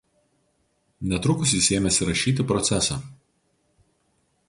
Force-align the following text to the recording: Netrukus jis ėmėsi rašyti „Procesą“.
Netrukus 1.11 1.53
jis 1.57 1.69
ėmėsi 1.77 2.09
rašyti 2.09 2.49
„Procesą“. 2.53 3.01